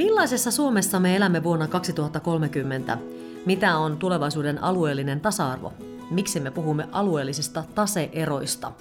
[0.00, 2.98] Millaisessa Suomessa me elämme vuonna 2030?
[3.46, 5.72] Mitä on tulevaisuuden alueellinen tasa-arvo?
[6.10, 8.72] Miksi me puhumme alueellisista taseeroista?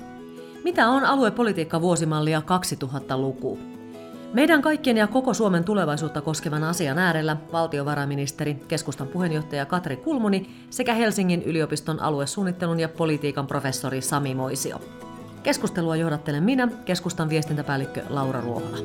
[0.64, 2.42] Mitä on aluepolitiikka vuosimallia
[2.84, 3.60] 2000-luku?
[4.34, 10.94] Meidän kaikkien ja koko Suomen tulevaisuutta koskevan asian äärellä valtiovarainministeri, keskustan puheenjohtaja Katri Kulmuni sekä
[10.94, 14.82] Helsingin yliopiston aluesuunnittelun ja politiikan professori Sami Moisio.
[15.44, 18.78] Keskustelua johdattelen minä, keskustan viestintäpäällikkö Laura Ruohola.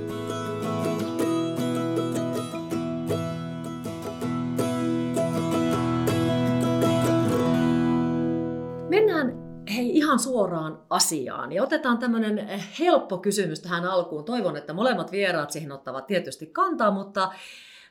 [9.83, 11.53] Ihan suoraan asiaan.
[11.53, 14.25] Ja otetaan tämmöinen helppo kysymys tähän alkuun.
[14.25, 17.33] Toivon, että molemmat vieraat siihen ottavat tietysti kantaa, mutta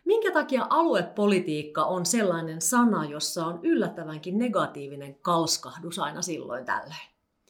[0.06, 7.08] minkä takia aluepolitiikka on sellainen sana, jossa on yllättävänkin negatiivinen kalskahdus aina silloin tällöin?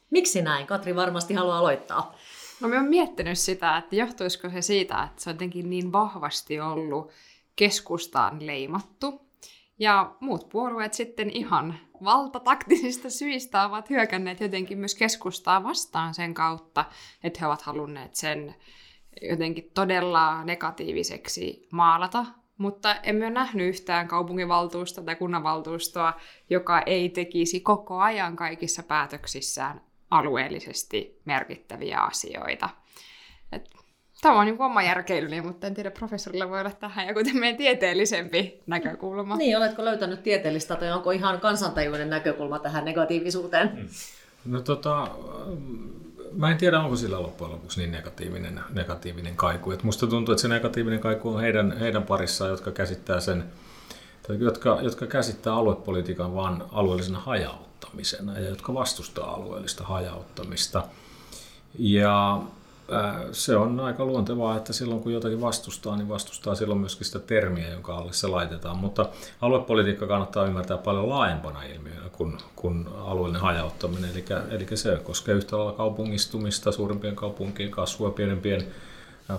[0.09, 0.67] Miksi näin?
[0.67, 2.15] Katri varmasti haluaa aloittaa.
[2.61, 6.59] No mä oon miettinyt sitä, että johtuisiko se siitä, että se on jotenkin niin vahvasti
[6.59, 7.11] ollut
[7.55, 9.21] keskustaan leimattu.
[9.79, 16.85] Ja muut puolueet sitten ihan valtataktisista syistä ovat hyökänneet jotenkin myös keskustaa vastaan sen kautta,
[17.23, 18.55] että he ovat halunneet sen
[19.21, 22.25] jotenkin todella negatiiviseksi maalata.
[22.57, 26.13] Mutta emme ole nähnyt yhtään kaupunginvaltuustoa tai kunnanvaltuustoa,
[26.49, 32.69] joka ei tekisi koko ajan kaikissa päätöksissään alueellisesti merkittäviä asioita.
[33.51, 33.69] Et
[34.23, 38.61] Tämä on niin oma järkeilyni, mutta en tiedä, professorilla voi olla tähän joku tämmöinen tieteellisempi
[38.67, 39.37] näkökulma.
[39.37, 43.71] Niin, oletko löytänyt tieteellistä tai onko ihan kansantajuinen näkökulma tähän negatiivisuuteen?
[43.75, 43.87] Mm.
[44.45, 45.07] No tota,
[46.31, 49.71] mä en tiedä, onko sillä loppujen lopuksi niin negatiivinen, negatiivinen kaiku.
[49.71, 53.43] Et musta tuntuu, että se negatiivinen kaiku on heidän, heidän parissaan, jotka käsittää sen,
[54.27, 60.83] tai jotka, jotka käsittää aluepolitiikan vain alueellisena hajauttamisena ja jotka vastustaa alueellista hajauttamista.
[61.79, 62.41] Ja
[63.31, 67.69] se on aika luontevaa, että silloin kun jotakin vastustaa, niin vastustaa silloin myöskin sitä termiä,
[67.69, 68.77] jonka alle se laitetaan.
[68.77, 69.09] Mutta
[69.41, 74.09] aluepolitiikka kannattaa ymmärtää paljon laajempana ilmiönä kuin, kuin alueellinen hajauttaminen.
[74.11, 78.67] Eli, eli se koskee yhtä lailla kaupungistumista, suurimpien kaupunkien kasvua, pienempien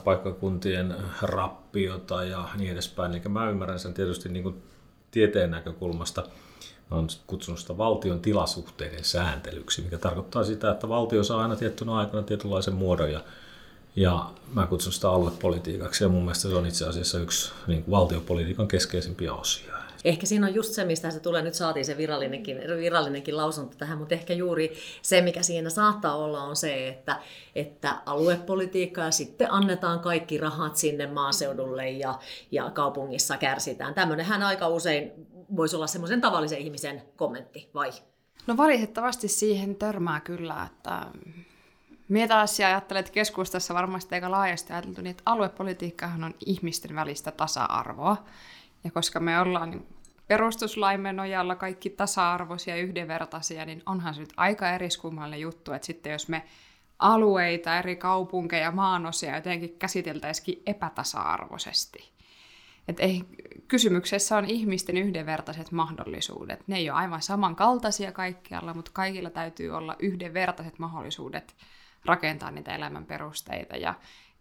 [0.04, 3.12] paikkakuntien rappiota ja niin edespäin.
[3.12, 4.62] Eli mä ymmärrän sen tietysti niin kuin
[5.10, 6.22] tieteen näkökulmasta.
[6.94, 12.22] Olen kutsunut sitä valtion tilasuhteiden sääntelyksi, mikä tarkoittaa sitä, että valtio saa aina tiettynä aikana
[12.22, 13.20] tietynlaisen muodon ja
[13.96, 17.90] ja mä kutsun sitä aluepolitiikaksi ja mun mielestä se on itse asiassa yksi niin kuin
[17.90, 19.74] valtiopolitiikan keskeisimpiä osia.
[20.04, 23.98] Ehkä siinä on just se, mistä se tulee, nyt saatiin se virallinenkin, virallinenkin lausunto tähän,
[23.98, 27.20] mutta ehkä juuri se, mikä siinä saattaa olla, on se, että,
[27.54, 32.18] että aluepolitiikka ja sitten annetaan kaikki rahat sinne maaseudulle ja,
[32.50, 33.94] ja kaupungissa kärsitään.
[33.94, 35.12] Tämmöinenhän aika usein
[35.56, 37.90] voisi olla semmoisen tavallisen ihmisen kommentti, vai?
[38.46, 41.06] No valitettavasti siihen törmää kyllä, että
[42.08, 47.30] Mie taas ajattelen, että keskustassa varmasti aika laajasti ajateltu, niin että aluepolitiikkahan on ihmisten välistä
[47.30, 48.24] tasa-arvoa.
[48.84, 49.86] Ja koska me ollaan niin
[50.26, 56.12] perustuslaimme nojalla kaikki tasa-arvoisia ja yhdenvertaisia, niin onhan se nyt aika eriskummallinen juttu, että sitten
[56.12, 56.44] jos me
[56.98, 62.12] alueita, eri kaupunkeja, maanosia jotenkin käsiteltäisikin epätasa-arvoisesti.
[62.88, 63.24] Et ei,
[63.68, 66.62] kysymyksessä on ihmisten yhdenvertaiset mahdollisuudet.
[66.66, 71.54] Ne ei ole aivan samankaltaisia kaikkialla, mutta kaikilla täytyy olla yhdenvertaiset mahdollisuudet
[72.04, 73.76] rakentaa niitä elämän perusteita.
[73.76, 73.94] Ja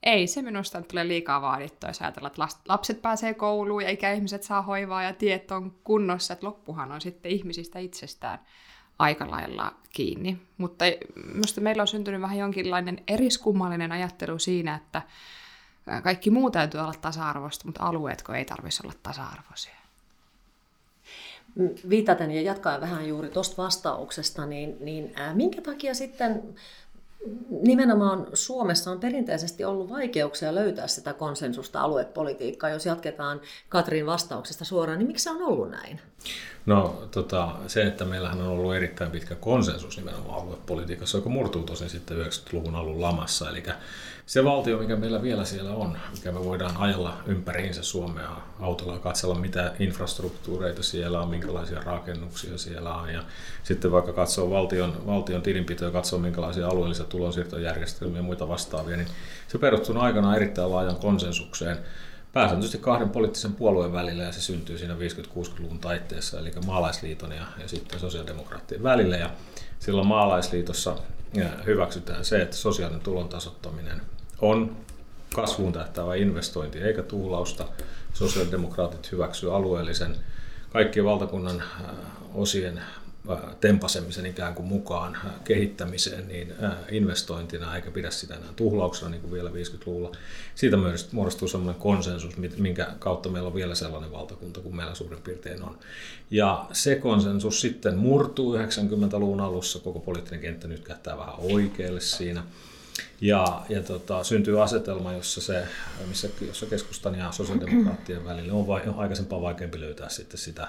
[0.04, 4.62] ei se minusta tule liikaa vaadittua, jos ajatellaan, että lapset pääsee kouluun ja ikäihmiset saa
[4.62, 8.40] hoivaa ja tiet on kunnossa, että loppuhan on sitten ihmisistä itsestään
[9.00, 10.38] aika lailla kiinni.
[10.58, 10.86] Mutta
[11.34, 15.02] minusta meillä on syntynyt vähän jonkinlainen eriskummallinen ajattelu siinä, että
[16.04, 19.74] kaikki muu täytyy olla tasa-arvoista, mutta alueetko ei tarvitsisi olla tasa-arvoisia.
[21.90, 26.56] Viitaten ja jatkaa vähän juuri tuosta vastauksesta, niin, niin ää, minkä takia sitten
[27.62, 32.70] nimenomaan Suomessa on perinteisesti ollut vaikeuksia löytää sitä konsensusta aluepolitiikkaa.
[32.70, 36.00] Jos jatketaan Katrin vastauksesta suoraan, niin miksi se on ollut näin?
[36.66, 41.90] No tota, se, että meillähän on ollut erittäin pitkä konsensus nimenomaan aluepolitiikassa, joka murtuu tosin
[41.90, 43.50] sitten 90-luvun alun lamassa.
[43.50, 43.64] Eli
[44.26, 48.30] se valtio, mikä meillä vielä siellä on, mikä me voidaan ajella ympäriinsä Suomea
[48.60, 53.10] autolla ja katsella, mitä infrastruktuureita siellä on, minkälaisia rakennuksia siellä on.
[53.10, 53.24] Ja
[53.64, 59.08] sitten vaikka katsoo valtion, valtion tilinpitoja, katsoo minkälaisia alueellisia tulonsiirtojärjestelmiä ja muita vastaavia, niin
[59.48, 61.78] se perustuu aikanaan erittäin laajan konsensukseen
[62.34, 67.68] pääsääntöisesti kahden poliittisen puolueen välillä ja se syntyy siinä 50-60-luvun taitteessa, eli maalaisliiton ja, ja
[67.68, 69.18] sitten sosiaalidemokraattien välillä.
[69.18, 69.30] Ja
[69.80, 70.96] silloin maalaisliitossa
[71.66, 74.02] hyväksytään se, että sosiaalinen tulon tasottaminen
[74.42, 74.78] on
[75.36, 77.68] kasvuun tähtävä investointi eikä tuulausta.
[78.14, 80.16] Sosiaalidemokraatit hyväksyy alueellisen
[80.70, 81.64] kaikkien valtakunnan
[82.34, 82.82] osien
[83.60, 86.54] tempasemisen ikään kuin mukaan kehittämiseen niin
[86.90, 90.12] investointina, eikä pidä sitä enää tuhlauksena niin kuin vielä 50-luvulla.
[90.56, 90.78] Siitä
[91.12, 95.78] muodostuu sellainen konsensus, minkä kautta meillä on vielä sellainen valtakunta kuin meillä suurin piirtein on.
[96.32, 102.44] Ja se konsensus sitten murtuu 90-luvun alussa, koko poliittinen kenttä nyt kättää vähän oikealle siinä.
[103.22, 105.68] Ja, ja tota, syntyy asetelma, jossa, se,
[106.08, 110.68] missä, jossa keskustan ja sosiaalidemokraattien välillä on, vai, on aikaisempaa vaikeampi löytää sitten sitä,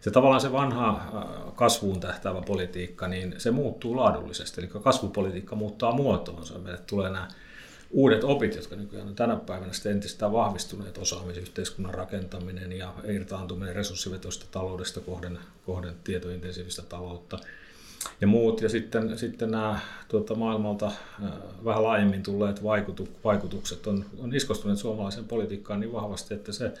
[0.00, 4.60] se tavallaan se vanha äh, kasvuun tähtäävä politiikka, niin se muuttuu laadullisesti.
[4.60, 6.58] Eli kasvupolitiikka muuttaa muotoonsa.
[6.58, 7.28] Meille tulee nämä
[7.90, 14.46] uudet opit, jotka nykyään on tänä päivänä sitten entistä vahvistuneet, osaamisyhteiskunnan rakentaminen ja irtaantuminen resurssivetoista
[14.50, 17.38] taloudesta kohden, kohden tietointensiivistä taloutta
[18.20, 18.60] ja muut.
[18.60, 21.30] Ja sitten, sitten nämä tuota, maailmalta äh,
[21.64, 26.74] vähän laajemmin tulleet vaikutu, vaikutukset on, on iskostuneet suomalaiseen politiikkaan niin vahvasti, että se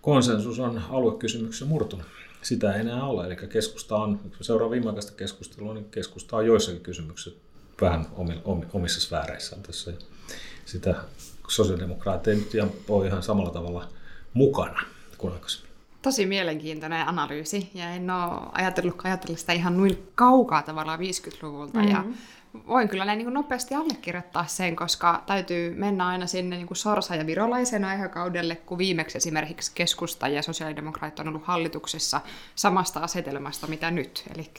[0.00, 2.06] konsensus on aluekysymyksessä murtunut
[2.42, 3.26] sitä ei enää ole.
[3.26, 7.40] Eli keskusta on, kun seuraa viimeaikaista keskustelua, niin keskusta on joissakin kysymyksissä
[7.80, 8.06] vähän
[8.72, 9.92] omissa sfääreissään tässä.
[10.64, 10.94] Sitä
[11.48, 12.50] sosiaalidemokraatteja nyt
[12.88, 13.88] ole ihan samalla tavalla
[14.34, 14.82] mukana
[15.18, 15.69] kuin aikaisemmin.
[16.02, 21.78] Tosi mielenkiintoinen analyysi, ja en ole ajatellut ajatella sitä ihan noin kaukaa tavallaan 50-luvulta.
[21.78, 21.92] Mm-hmm.
[21.92, 22.04] Ja
[22.66, 27.26] voin kyllä näin niin nopeasti allekirjoittaa sen, koska täytyy mennä aina sinne niin sorsa- ja
[27.26, 32.20] virolaisen aikakaudelle, kun viimeksi esimerkiksi keskusta ja sosiaalidemokraatit on ollut hallituksessa
[32.54, 34.50] samasta asetelmasta, mitä nyt, eli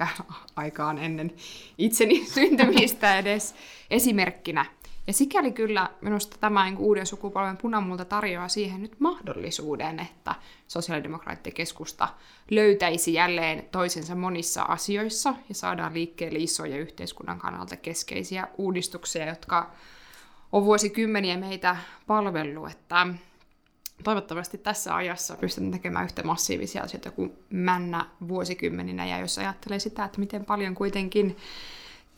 [0.56, 1.32] aikaan ennen
[1.78, 3.56] itseni syntymistä edes
[3.90, 4.66] esimerkkinä.
[5.12, 10.36] Ja sikäli kyllä minusta tämä niin uuden sukupolven punamulta tarjoaa siihen nyt mahdollisuuden, että
[10.68, 12.08] sosiaalidemokraattien keskusta
[12.52, 19.72] löytäisi jälleen toisensa monissa asioissa ja saadaan liikkeelle isoja yhteiskunnan kannalta keskeisiä uudistuksia, jotka
[20.52, 21.78] on vuosikymmeniä meitä
[22.08, 23.08] palvellut, että
[24.04, 30.06] toivottavasti tässä ajassa pystytään tekemään yhtä massiivisia asioita kuin männä vuosikymmeninä, ja jos ajattelee sitä,
[30.06, 31.38] että miten paljon kuitenkin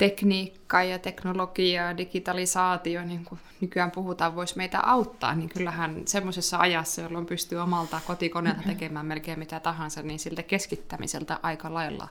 [0.09, 6.57] tekniikka ja teknologia ja digitalisaatio, niin kuin nykyään puhutaan, voisi meitä auttaa, niin kyllähän semmoisessa
[6.57, 12.07] ajassa, jolloin pystyy omalta kotikoneelta tekemään melkein mitä tahansa, niin siltä keskittämiseltä aika lailla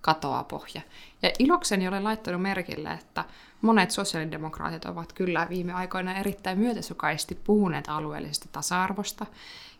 [0.00, 0.80] katoaa pohja.
[1.22, 3.24] Ja ilokseni olen laittanut merkille, että
[3.62, 9.26] monet sosiaalidemokraatit ovat kyllä viime aikoina erittäin myötäsukaisesti puhuneet alueellisesta tasa-arvosta.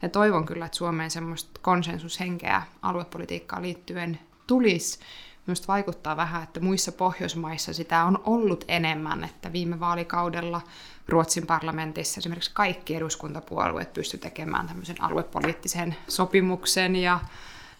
[0.03, 4.99] Ja toivon kyllä, että Suomeen semmoista konsensushenkeä aluepolitiikkaan liittyen tulisi
[5.46, 10.60] Minusta vaikuttaa vähän, että muissa Pohjoismaissa sitä on ollut enemmän, että viime vaalikaudella
[11.08, 17.20] Ruotsin parlamentissa esimerkiksi kaikki eduskuntapuolueet pystyivät tekemään tämmöisen aluepoliittisen sopimuksen ja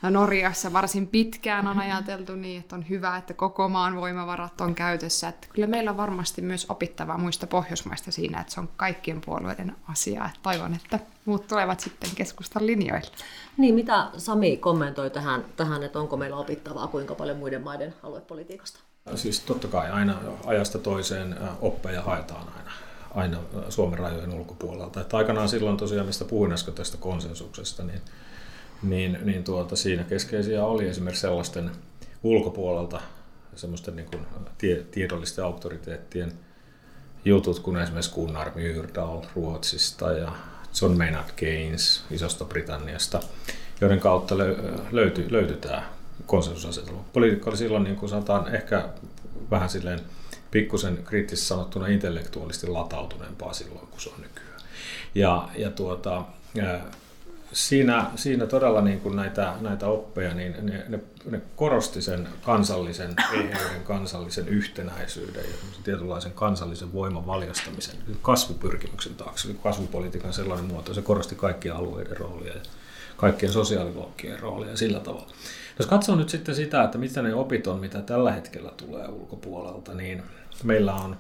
[0.03, 5.29] Norjassa varsin pitkään on ajateltu niin, että on hyvä, että koko maan voimavarat on käytössä.
[5.29, 9.77] Että kyllä meillä on varmasti myös opittavaa muista Pohjoismaista siinä, että se on kaikkien puolueiden
[9.89, 10.25] asia.
[10.25, 13.11] Että toivon, että muut tulevat sitten keskustan linjoille.
[13.57, 18.81] Niin, mitä Sami kommentoi tähän, tähän, että onko meillä opittavaa kuinka paljon muiden maiden aluepolitiikasta?
[19.15, 20.15] Siis totta kai aina
[20.47, 22.71] ajasta toiseen oppeja haetaan aina
[23.15, 23.39] aina
[23.69, 25.01] Suomen rajojen ulkopuolelta.
[25.01, 28.01] Että aikanaan silloin tosiaan, mistä puhuin äsken tästä konsensuksesta, niin
[28.91, 31.71] niin, niin tuota, siinä keskeisiä oli esimerkiksi sellaisten
[32.23, 33.01] ulkopuolelta
[33.55, 34.27] semmoisten niin kuin
[34.59, 36.33] tie, tiedollisten auktoriteettien
[37.25, 40.33] jutut, kun esimerkiksi Gunnar Myrdal Ruotsista ja
[40.83, 43.21] John Maynard Keynes Isosta Britanniasta,
[43.81, 44.39] joiden kautta
[44.91, 45.83] löytyi, löytyi tämä
[46.27, 47.05] konsensusasetelma.
[47.13, 48.89] Politiikka oli silloin, niin kuin sanotaan, ehkä
[49.51, 50.01] vähän silleen
[50.51, 54.61] pikkusen kriittisesti sanottuna intellektuaalisesti latautuneempaa silloin kuin se on nykyään.
[55.15, 56.25] Ja, ja tuota,
[57.57, 63.15] siinä, siinä todella niin kuin näitä, näitä oppeja, niin ne, ne, ne korosti sen kansallisen
[63.33, 69.49] eheyden, kansallisen yhtenäisyyden ja tietynlaisen kansallisen voiman valjastamisen kasvupyrkimyksen taakse.
[69.63, 72.61] Kasvupolitiikan sellainen muoto, se korosti kaikkien alueiden roolia ja
[73.17, 75.33] kaikkien sosiaaliluokkien roolia ja sillä tavalla.
[75.79, 79.95] Jos katsoo nyt sitten sitä, että mitä ne opit on, mitä tällä hetkellä tulee ulkopuolelta,
[79.95, 80.23] niin
[80.65, 81.17] meillä on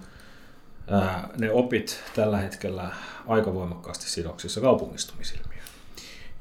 [0.90, 2.90] ää, ne opit tällä hetkellä
[3.26, 5.55] aika voimakkaasti sidoksissa kaupungistumisilmiöön.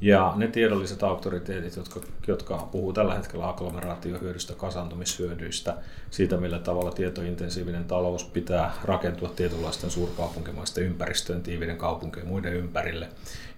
[0.02, 5.78] Ja ne tiedolliset auktoriteetit, jotka, jotka puhuu tällä hetkellä agglomeraatiohyödystä, kasantumishyödyistä,
[6.10, 13.10] siitä millä tavalla tietointensiivinen talous pitää rakentua tietynlaisten suurkaupunkimaisten ympäristöön, tiividen kaupunkien muiden ympärille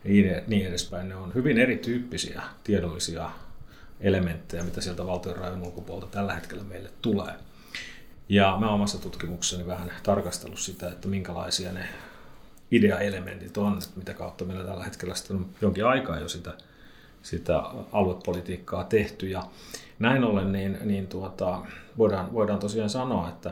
[0.04, 1.10] ja niin, niin edespäin.
[1.10, 3.32] Ne on hyvin erityyppisiä tiedollisia
[4.02, 7.34] elementtejä, mitä sieltä valtion rajan ulkopuolelta tällä hetkellä meille tulee.
[8.30, 11.88] Ja mä omassa tutkimuksessani vähän tarkastellut sitä, että minkälaisia ne
[12.72, 16.54] ideaelementit on, mitä kautta meillä tällä hetkellä on jonkin aikaa jo sitä,
[17.22, 19.28] sitä aluepolitiikkaa tehty.
[19.30, 19.44] Ja
[20.00, 21.62] näin ollen niin, niin tuota,
[21.98, 23.52] voidaan, voidaan tosiaan sanoa, että,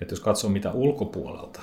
[0.00, 1.60] että jos katsoo mitä ulkopuolelta,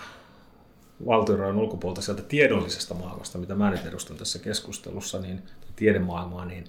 [1.06, 5.44] valtionrajan ulkopuolelta sieltä tiedollisesta maailmasta, mitä mä nyt edustan tässä keskustelussa, niin
[5.76, 6.64] tiedemaailmaa, niin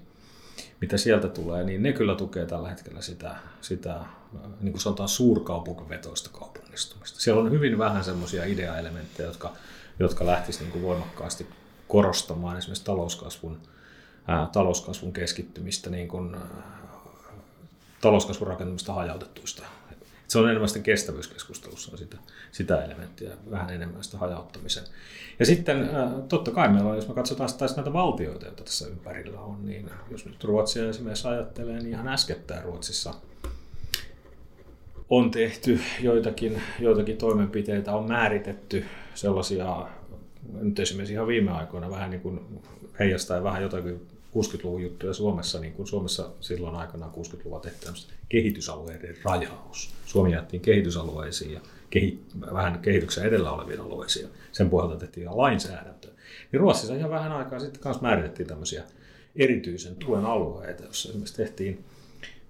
[0.81, 4.01] mitä sieltä tulee, niin ne kyllä tukee tällä hetkellä sitä, sitä
[4.61, 7.21] niin kuin sanotaan suurkaupunkivetoista kaupungistumista.
[7.21, 9.53] Siellä on hyvin vähän semmoisia ideaelementtejä, jotka,
[9.99, 11.47] jotka lähtisivät niin voimakkaasti
[11.89, 13.61] korostamaan esimerkiksi talouskasvun,
[14.27, 16.41] ää, talouskasvun keskittymistä, niin kuin, ää,
[18.01, 19.63] talouskasvun rakentamista hajautettuista.
[20.29, 22.17] Se on enemmän sitten kestävyyskeskustelussa sitä,
[22.53, 24.85] sitä elementtiä, vähän enemmän sitä hajauttamisen.
[25.39, 25.91] Ja sitten
[26.29, 29.91] totta kai meillä on, jos me katsotaan taas näitä valtioita, joita tässä ympärillä on, niin
[30.11, 33.15] jos nyt Ruotsia esimerkiksi ajattelee, niin ihan äskettäin Ruotsissa
[35.11, 38.85] on tehty joitakin, joitakin toimenpiteitä, on määritetty
[39.15, 39.87] sellaisia,
[40.61, 42.41] nyt esimerkiksi ihan viime aikoina vähän niin kuin
[42.99, 47.95] heijastaa vähän jotakin 60-luvun juttuja Suomessa, niin kuin Suomessa silloin aikanaan 60-luvulla tehtiin
[48.29, 49.95] kehitysalueiden rajaus.
[50.07, 51.61] Suomi jättiin kehitysalueisiin ja
[51.91, 52.21] kehi,
[52.53, 54.29] vähän kehityksen edellä oleviin alueisiin.
[54.53, 56.09] Sen pohjalta tehtiin ihan lainsäädäntö.
[56.53, 58.83] Niin Ruotsissa ihan vähän aikaa sitten kanssa määritettiin tämmöisiä
[59.37, 61.85] erityisen tuen alueita, jossa esimerkiksi tehtiin,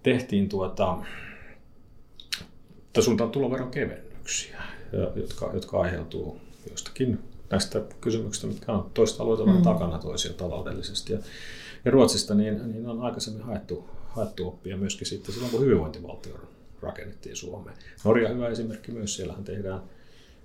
[0.02, 0.98] tehtiin tuota,
[3.02, 4.62] suuntaan tuloveron kevennyksiä,
[5.16, 6.40] jotka, jotka aiheutuu
[6.70, 7.18] jostakin
[7.50, 9.62] näistä kysymyksistä, mitkä on toista alueita mm.
[9.62, 11.12] takana toisia taloudellisesti.
[11.12, 11.18] Ja,
[11.84, 16.34] ja Ruotsista niin, niin on aikaisemmin haettu, haettu oppia myöskin sitten silloin, kun hyvinvointivaltio
[16.82, 17.76] rakennettiin Suomeen.
[18.04, 19.80] Norja hyvä esimerkki myös, siellähän tehdään,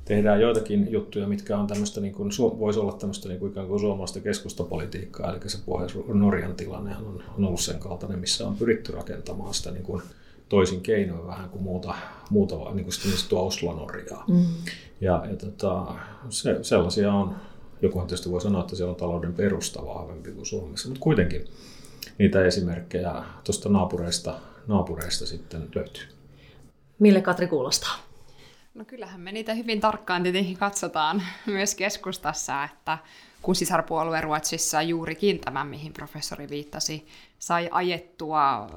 [0.06, 3.80] tehdään joitakin juttuja, mitkä on tämmöistä, niin kuin, voisi olla tämmöistä niin kuin ikään kuin
[3.80, 8.92] suomalaista keskustapolitiikkaa, eli se pohjois Norjan tilanne on, on ollut sen kaltainen, missä on pyritty
[8.92, 10.02] rakentamaan sitä niin kuin
[10.54, 11.96] toisin keinoin vähän kuin muuta,
[12.30, 14.24] muuta niin kuin sitä Oslo-Norjaa.
[14.28, 14.46] Mm.
[15.02, 15.94] Ja, ja tota,
[16.30, 17.36] se, sellaisia on,
[17.82, 21.46] jokuhan tietysti voi sanoa, että siellä on talouden perusta vahvempi kuin Suomessa, mutta kuitenkin
[22.18, 26.04] niitä esimerkkejä tuosta naapureista, naapureista sitten löytyy.
[27.00, 27.96] Mille Katri kuulostaa?
[28.74, 32.98] No kyllähän me niitä hyvin tarkkaan tietenkin katsotaan myös keskustassa, että
[33.42, 37.08] kun sisarpuolue Ruotsissa juurikin tämän, mihin professori viittasi,
[37.44, 38.68] sai ajettua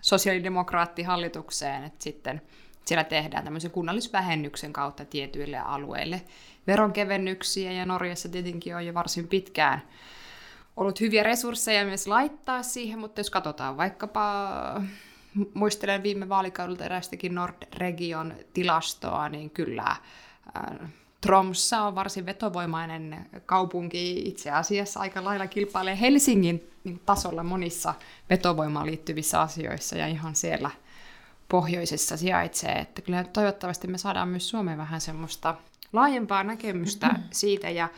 [0.00, 2.42] sosiaalidemokraattihallitukseen, että sitten
[2.84, 6.22] siellä tehdään tämmöisen kunnallisvähennyksen kautta tietyille alueille
[6.66, 9.82] veronkevennyksiä, ja Norjassa tietenkin on jo varsin pitkään
[10.76, 14.46] ollut hyviä resursseja myös laittaa siihen, mutta jos katsotaan vaikkapa,
[15.54, 19.96] muistelen viime vaalikaudelta erästäkin Nordregion tilastoa, niin kyllä
[21.26, 27.94] Tromssa on varsin vetovoimainen kaupunki, itse asiassa aika lailla kilpailee Helsingin niin tasolla monissa
[28.30, 30.70] vetovoimaan liittyvissä asioissa ja ihan siellä
[31.48, 32.72] pohjoisessa sijaitsee.
[32.72, 35.54] Että kyllä toivottavasti me saadaan myös Suomeen vähän semmoista
[35.92, 37.24] laajempaa näkemystä mm-hmm.
[37.32, 37.88] siitä ja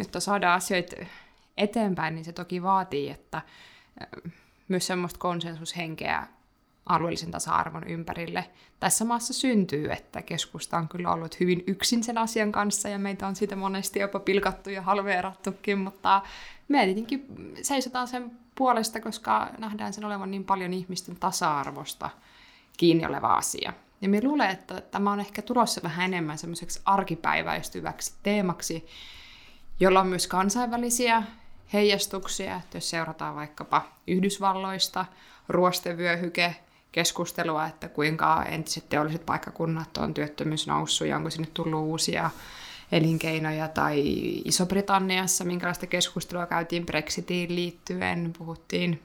[0.00, 0.96] että saadaan asioita
[1.56, 3.42] eteenpäin, niin se toki vaatii, että
[4.68, 6.26] myös semmoista konsensushenkeä
[6.86, 8.50] alueellisen tasa-arvon ympärille
[8.80, 13.26] tässä maassa syntyy, että keskusta on kyllä ollut hyvin yksin sen asian kanssa ja meitä
[13.26, 16.22] on siitä monesti jopa pilkattu ja halveerattukin, mutta
[16.68, 17.26] me tietenkin
[17.62, 22.10] seisotaan sen puolesta, koska nähdään sen olevan niin paljon ihmisten tasa-arvosta
[22.76, 23.72] kiinni oleva asia.
[24.00, 28.86] Ja me luulen, että tämä on ehkä tulossa vähän enemmän semmoiseksi arkipäiväistyväksi teemaksi,
[29.80, 31.22] jolla on myös kansainvälisiä
[31.72, 35.04] heijastuksia, että jos seurataan vaikkapa Yhdysvalloista,
[35.48, 36.56] ruostevyöhyke,
[36.96, 42.30] keskustelua, että kuinka entiset teolliset paikkakunnat on työttömyys noussut ja onko sinne tullut uusia
[42.92, 44.02] elinkeinoja tai
[44.44, 49.02] Iso-Britanniassa, minkälaista keskustelua käytiin Brexitiin liittyen, puhuttiin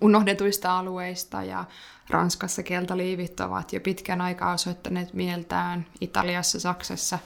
[0.00, 1.64] unohdetuista alueista ja
[2.10, 7.18] Ranskassa keltaliivit ovat jo pitkän aikaa osoittaneet mieltään, Italiassa, Saksassa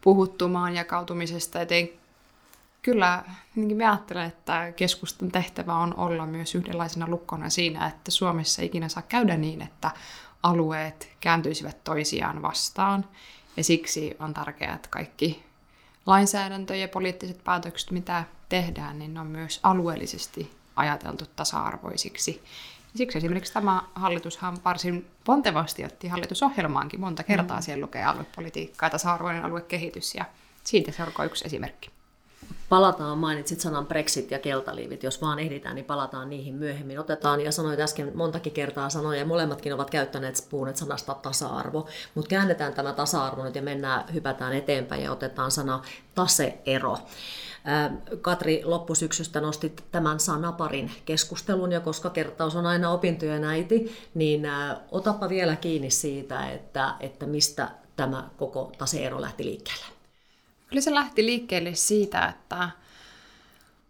[0.00, 1.88] puhuttumaan jakautumisesta, joten
[2.86, 3.24] kyllä
[3.54, 8.88] niin mä ajattelen, että keskustan tehtävä on olla myös yhdenlaisena lukkona siinä, että Suomessa ikinä
[8.88, 9.90] saa käydä niin, että
[10.42, 13.04] alueet kääntyisivät toisiaan vastaan.
[13.56, 15.44] Ja siksi on tärkeää, että kaikki
[16.06, 22.42] lainsäädäntö ja poliittiset päätökset, mitä tehdään, niin on myös alueellisesti ajateltu tasa-arvoisiksi.
[22.92, 27.56] Ja siksi esimerkiksi tämä hallitushan varsin pontevasti otti hallitusohjelmaankin monta kertaa.
[27.56, 27.62] Mm.
[27.62, 30.24] Siellä lukee aluepolitiikkaa, tasa-arvoinen aluekehitys ja
[30.64, 31.95] siitä se on yksi esimerkki.
[32.68, 37.00] Palataan, mainitsit sanan Brexit ja keltaliivit, jos vaan ehditään, niin palataan niihin myöhemmin.
[37.00, 42.28] Otetaan, ja sanoit äsken montakin kertaa sanoja, ja molemmatkin ovat käyttäneet puhuneet sanasta tasa-arvo, mutta
[42.28, 45.82] käännetään tämä tasa-arvo nyt ja mennään, hypätään eteenpäin ja otetaan sana
[46.14, 46.98] taseero.
[48.20, 54.42] Katri, loppusyksystä nostit tämän sanaparin keskustelun, ja koska kertaus on aina opintojen äiti, niin
[54.90, 59.95] otapa vielä kiinni siitä, että, että mistä tämä koko taseero lähti liikkeelle.
[60.68, 62.70] Kyllä se lähti liikkeelle siitä, että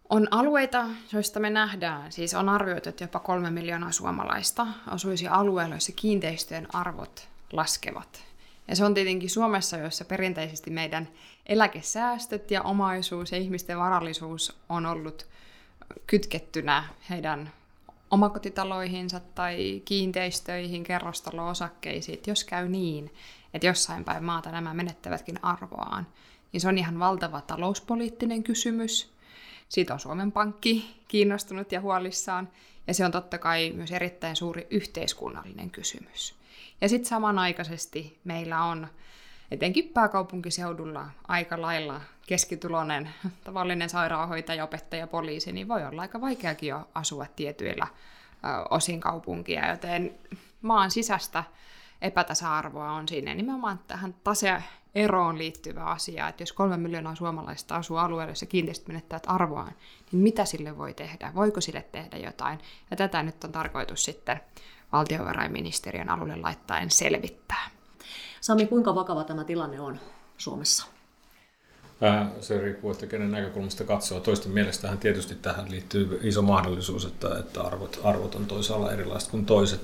[0.09, 5.75] on alueita, joista me nähdään, siis on arvioitu, että jopa kolme miljoonaa suomalaista asuisi alueella,
[5.75, 8.23] joissa kiinteistöjen arvot laskevat.
[8.67, 11.07] Ja se on tietenkin Suomessa, jossa perinteisesti meidän
[11.45, 15.27] eläkesäästöt ja omaisuus ja ihmisten varallisuus on ollut
[16.07, 17.51] kytkettynä heidän
[18.11, 23.13] omakotitaloihinsa tai kiinteistöihin, kerrostalo-osakkeisiin, jos käy niin,
[23.53, 26.07] että jossain päin maata nämä menettävätkin arvoaan,
[26.51, 29.13] niin se on ihan valtava talouspoliittinen kysymys.
[29.69, 32.49] Siitä on Suomen Pankki kiinnostunut ja huolissaan,
[32.87, 36.35] ja se on totta kai myös erittäin suuri yhteiskunnallinen kysymys.
[36.81, 38.87] Ja sitten samanaikaisesti meillä on
[39.51, 43.09] etenkin pääkaupunkiseudulla aika lailla keskituloinen
[43.43, 47.87] tavallinen sairaanhoitaja, opettaja, poliisi, niin voi olla aika vaikeakin jo asua tietyillä
[48.69, 50.15] osin kaupunkia, joten
[50.61, 51.43] maan sisäistä
[52.01, 54.15] epätasa-arvoa on siinä nimenomaan tähän
[54.97, 59.73] taseeroon liittyvä asia, että jos kolme miljoonaa suomalaista asuu alueella, jossa kiinteistöt menettävät arvoaan,
[60.11, 61.31] niin mitä sille voi tehdä?
[61.35, 62.59] Voiko sille tehdä jotain?
[62.91, 64.39] Ja tätä nyt on tarkoitus sitten
[64.91, 67.69] valtiovarainministeriön alulle laittaen selvittää.
[68.41, 69.99] Sami, kuinka vakava tämä tilanne on
[70.37, 70.87] Suomessa?
[72.03, 74.19] Äh, se riippuu, että kenen näkökulmasta katsoo.
[74.19, 79.45] Toisten mielestähän tietysti tähän liittyy iso mahdollisuus, että, että arvot, arvot on toisaalla erilaiset kuin
[79.45, 79.81] toiset.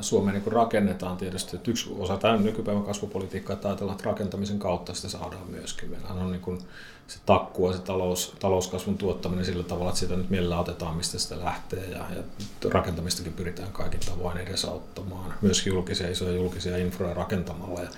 [0.00, 4.94] Suomeen niin rakennetaan tietysti, että yksi osa tämän nykypäivän kasvupolitiikkaa, että ajatellaan, että rakentamisen kautta
[4.94, 5.90] sitä saadaan myöskin.
[5.90, 6.58] Meillähän on niin kuin
[7.06, 11.44] se takkua, se talous, talouskasvun tuottaminen sillä tavalla, että sitä nyt mielellä otetaan, mistä sitä
[11.44, 12.22] lähtee, ja, ja
[12.70, 17.80] rakentamistakin pyritään kaikin tavoin edesauttamaan, myös julkisia, isoja julkisia infroja rakentamalla.
[17.80, 17.88] Ja,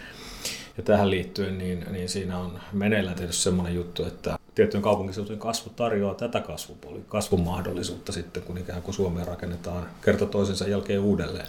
[0.76, 5.70] ja tähän liittyen niin, niin siinä on meneillään tietysti semmoinen juttu, että tiettyjen kaupunkiseutujen kasvu
[5.76, 11.46] tarjoaa tätä kasvupoli, kasvun mahdollisuutta sitten, kun ikään kuin Suomea rakennetaan kerta toisensa jälkeen uudelleen.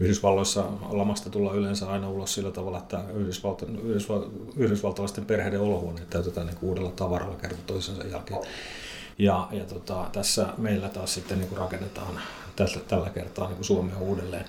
[0.00, 4.22] Yhdysvalloissa lamasta tullaan yleensä aina ulos sillä tavalla, että Yhdysvalta, Yhdysval,
[4.56, 8.40] yhdysvaltalaisten perheiden olohuoneet täytetään niin uudella tavaralla kerta toisensa jälkeen.
[9.18, 12.20] Ja, ja tota, tässä meillä taas sitten niin kuin rakennetaan
[12.56, 14.44] tällä, tällä kertaa niin kuin Suomea uudelleen.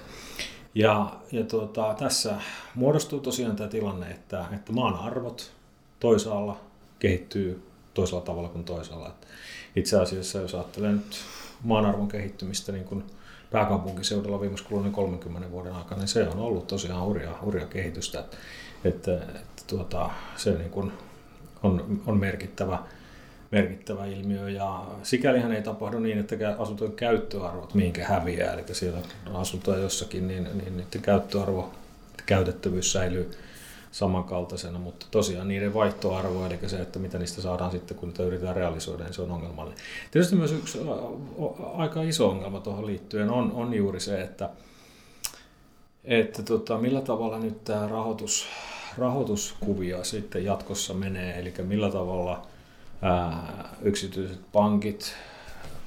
[0.76, 2.36] Ja, ja tuota, tässä
[2.76, 5.52] muodostuu tosiaan tämä tilanne, että, että maan arvot
[6.00, 6.58] toisaalla
[7.00, 9.14] kehittyy toisella tavalla kuin toisaalla.
[9.76, 11.18] itse asiassa, jos ajattelee nyt
[11.64, 13.04] maan arvon kehittymistä niin kuin
[13.52, 18.20] pääkaupunkiseudulla viimeksi kuluneen 30 vuoden aikana, niin se on ollut tosiaan hurjaa, hurjaa kehitystä.
[18.20, 18.38] Että,
[18.84, 20.92] että, että tuota, se niin kuin
[21.64, 22.80] on, on merkittävä
[23.52, 29.00] merkittävä ilmiö ja sikälihän ei tapahdu niin, että asuntojen käyttöarvot mihinkä häviää, eli siellä
[29.34, 31.74] asuntoja jossakin, niin, niin niiden käyttöarvo,
[32.26, 33.32] käytettävyys säilyy
[33.92, 38.56] samankaltaisena, mutta tosiaan niiden vaihtoarvo, eli se, että mitä niistä saadaan sitten, kun niitä yritetään
[38.56, 39.84] realisoida, niin se on ongelmallinen.
[40.12, 40.80] Tietysti myös yksi
[41.74, 44.50] aika iso ongelma tuohon liittyen on, on juuri se, että,
[46.04, 48.48] että tota, millä tavalla nyt tämä rahoitus,
[48.98, 52.42] rahoituskuvia sitten jatkossa menee, eli millä tavalla–
[53.02, 55.16] ää, yksityiset pankit,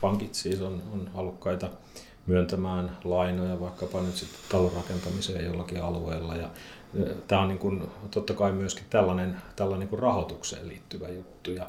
[0.01, 1.71] pankit siis on, on halukkaita
[2.27, 6.37] myöntämään lainoja vaikkapa nyt sitten talon rakentamiseen jollakin alueella.
[6.37, 6.51] Ja
[7.29, 11.51] tämä on niin kuin, totta kai myöskin tällainen, tällainen niin kuin rahoitukseen liittyvä juttu.
[11.51, 11.67] Ja,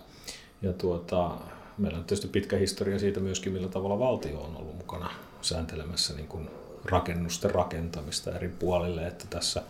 [0.62, 1.32] ja tuota,
[1.78, 5.10] meillä on tietysti pitkä historia siitä myöskin, millä tavalla valtio on ollut mukana
[5.42, 6.50] sääntelemässä niin kuin
[6.86, 9.08] rakennusten rakentamista eri puolille.
[9.08, 9.64] Että tässä,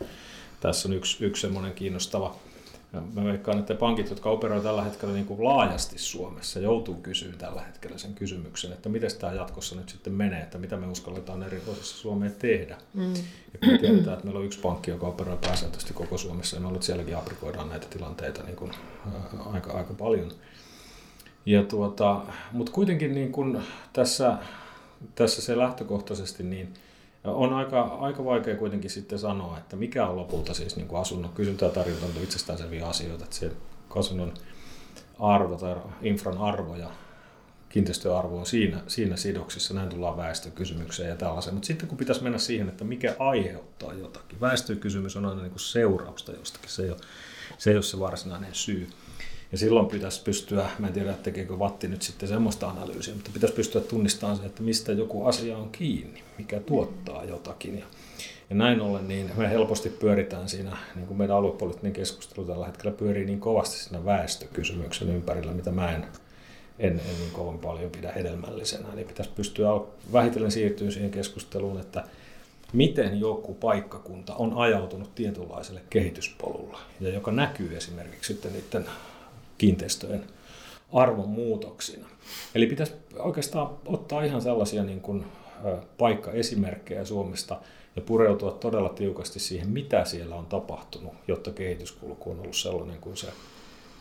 [0.59, 2.35] tässä on yksi, yksi semmoinen kiinnostava
[2.93, 7.33] ja mä veikkaan, että pankit, jotka operoivat tällä hetkellä niin kuin laajasti Suomessa, joutuu kysyä
[7.37, 11.43] tällä hetkellä sen kysymyksen, että miten tämä jatkossa nyt sitten menee, että mitä me uskalletaan
[11.43, 12.77] eri osissa Suomea tehdä.
[12.93, 13.13] Mm.
[13.13, 16.59] Ja kun me tiedetään, että meillä on yksi pankki, joka operoi pääsääntöisesti koko Suomessa, ja
[16.59, 18.71] me ollaan sielläkin aprikoidaan näitä tilanteita niin kuin,
[19.13, 19.21] ää,
[19.53, 20.31] aika, aika paljon.
[21.45, 23.61] Ja tuota, mutta kuitenkin niin kuin
[23.93, 24.37] tässä,
[25.15, 26.73] tässä se lähtökohtaisesti, niin
[27.23, 31.31] on aika, aika vaikea kuitenkin sitten sanoa, että mikä on lopulta siis niin kuin asunnon
[31.31, 33.51] kysyntä ja tarjonta on itsestäänselviä asioita, että se
[33.95, 34.33] asunnon
[35.19, 36.89] arvo tai infran arvo ja
[37.69, 41.53] kiinteistöarvo on siinä, siinä sidoksissa, näin tullaan väestökysymykseen ja tällaiseen.
[41.53, 45.59] Mutta sitten kun pitäisi mennä siihen, että mikä aiheuttaa jotakin, väestökysymys on aina niin kuin
[45.59, 46.99] seurausta jostakin, se ei, ole,
[47.57, 48.89] se ei ole se varsinainen syy.
[49.53, 53.55] Ja silloin pitäisi pystyä, mä en tiedä tekeekö Vatti nyt sitten semmoista analyysiä, mutta pitäisi
[53.55, 57.79] pystyä tunnistamaan se, että mistä joku asia on kiinni, mikä tuottaa jotakin.
[57.79, 57.85] Ja,
[58.49, 62.91] ja näin ollen niin me helposti pyöritään siinä, niin kuin meidän aluepoliittinen keskustelu tällä hetkellä
[62.91, 66.05] pyörii niin kovasti siinä väestökysymyksen ympärillä, mitä mä en,
[66.79, 68.87] en, en niin kovin paljon pidä hedelmällisenä.
[68.93, 69.69] Eli pitäisi pystyä
[70.13, 72.03] vähitellen siirtyä siihen keskusteluun, että
[72.73, 78.85] miten joku paikkakunta on ajautunut tietynlaiselle kehityspolulla, ja joka näkyy esimerkiksi sitten niiden
[79.57, 80.23] kiinteistöjen
[80.93, 82.07] arvon muutoksina.
[82.55, 85.25] Eli pitäisi oikeastaan ottaa ihan sellaisia niin kuin,
[85.97, 87.57] paikkaesimerkkejä Suomesta
[87.95, 93.17] ja pureutua todella tiukasti siihen, mitä siellä on tapahtunut, jotta kehityskulku on ollut sellainen kuin
[93.17, 93.27] se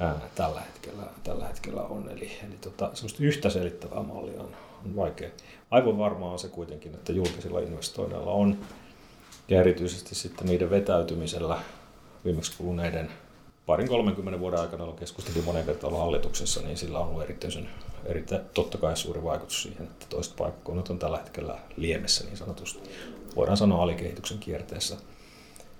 [0.01, 2.09] ää, tällä, hetkellä, tällä hetkellä on.
[2.09, 5.31] Eli, eli tota, semmoista yhtä selittävää mallia on, on vaikea.
[5.71, 8.59] Aivan varmaa on se kuitenkin, että julkisilla investoinneilla on,
[9.49, 11.59] ja erityisesti sitten niiden vetäytymisellä
[12.25, 13.11] viimeksi kuluneiden
[13.67, 17.69] parin 30 vuoden aikana, on keskusteltiin monen kertaa hallituksessa, niin sillä on ollut erityisen,
[18.05, 22.91] erittäin totta kai suuri vaikutus siihen, että toiset paikkakunnat on tällä hetkellä liemessä niin sanotusti.
[23.37, 24.97] Voidaan sanoa alikehityksen kierteessä.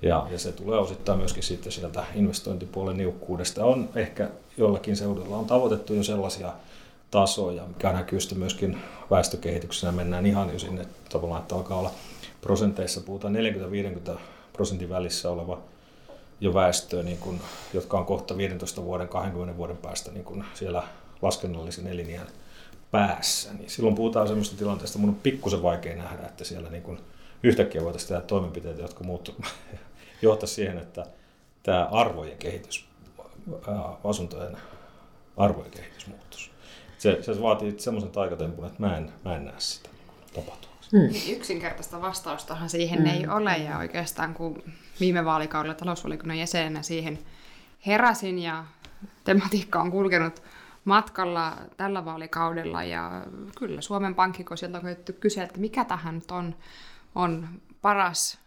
[0.03, 3.65] Ja, ja se tulee osittain myöskin sitten sieltä investointipuolen niukkuudesta.
[3.65, 6.53] On ehkä jollakin seudulla on tavoitettu jo sellaisia
[7.11, 8.79] tasoja, mikä näkyy sitten myöskin
[9.11, 9.93] väestökehityksessä.
[9.93, 11.91] Mennään ihan jo sinne tavallaan, että alkaa olla
[12.41, 13.35] prosenteissa, puhutaan
[14.15, 14.19] 40-50
[14.53, 15.59] prosentin välissä oleva
[16.43, 17.41] jo väestöä, niin kun,
[17.73, 20.83] jotka on kohta 15 vuoden, 20 vuoden päästä niin kun siellä
[21.23, 22.27] laskennallisen eliniän
[22.91, 23.55] päässä.
[23.55, 27.01] Niin silloin puhutaan sellaista tilanteesta, mun on pikkusen vaikea nähdä, että siellä niin kun
[27.43, 29.05] yhtäkkiä voitaisiin tehdä toimenpiteitä, jotka
[30.23, 31.07] johtaa siihen, että
[31.63, 32.85] tämä arvojen kehitys,
[34.05, 34.57] asuntojen
[35.37, 36.51] arvojen kehitys muuttuisi.
[36.99, 39.89] Se, se vaatii semmoisen taikatempun, että mä en, mä en näe sitä
[40.35, 40.73] tapahtua.
[40.93, 41.33] Hmm.
[41.33, 43.09] Yksinkertaista vastaustahan siihen hmm.
[43.09, 44.63] ei ole ja oikeastaan kun
[45.03, 47.19] viime vaalikaudella talousvaliokunnan jäsenenä siihen
[47.87, 48.65] heräsin ja
[49.25, 50.43] tematiikka on kulkenut
[50.85, 53.27] matkalla tällä vaalikaudella ja
[53.59, 56.55] kyllä Suomen Pankki, kun sieltä on koettu kysyä, että mikä tähän nyt on,
[57.15, 57.49] on
[57.83, 58.39] paras